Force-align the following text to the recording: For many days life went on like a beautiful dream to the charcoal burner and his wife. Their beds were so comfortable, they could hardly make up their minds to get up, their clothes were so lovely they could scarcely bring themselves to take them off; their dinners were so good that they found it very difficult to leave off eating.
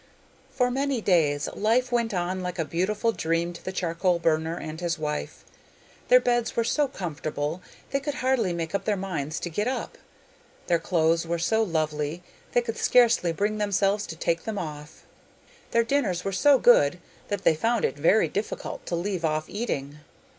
For 0.49 0.71
many 0.71 0.99
days 0.99 1.47
life 1.53 1.91
went 1.91 2.11
on 2.11 2.41
like 2.41 2.57
a 2.57 2.65
beautiful 2.65 3.11
dream 3.11 3.53
to 3.53 3.63
the 3.63 3.71
charcoal 3.71 4.17
burner 4.17 4.57
and 4.57 4.81
his 4.81 4.97
wife. 4.97 5.45
Their 6.07 6.19
beds 6.19 6.55
were 6.55 6.63
so 6.63 6.87
comfortable, 6.87 7.61
they 7.91 7.99
could 7.99 8.15
hardly 8.15 8.51
make 8.51 8.73
up 8.73 8.85
their 8.85 8.97
minds 8.97 9.39
to 9.41 9.49
get 9.51 9.67
up, 9.67 9.99
their 10.65 10.79
clothes 10.79 11.27
were 11.27 11.37
so 11.37 11.61
lovely 11.61 12.23
they 12.53 12.61
could 12.63 12.77
scarcely 12.77 13.31
bring 13.31 13.59
themselves 13.59 14.07
to 14.07 14.15
take 14.15 14.45
them 14.45 14.57
off; 14.57 15.05
their 15.69 15.83
dinners 15.83 16.25
were 16.25 16.31
so 16.31 16.57
good 16.57 16.97
that 17.27 17.43
they 17.43 17.53
found 17.53 17.85
it 17.85 17.95
very 17.95 18.27
difficult 18.27 18.83
to 18.87 18.95
leave 18.95 19.23
off 19.23 19.47
eating. 19.47 19.99